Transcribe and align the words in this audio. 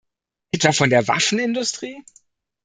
Etwa 0.51 0.71
von 0.71 0.89
der 0.89 1.07
Waffenindustrie? 1.07 2.03